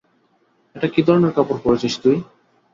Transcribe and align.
এটা 0.75 0.87
কী 0.93 1.01
ধরনের 1.07 1.35
কাপড় 1.35 1.59
পরেছিস 1.63 1.93
তুই? 2.03 2.17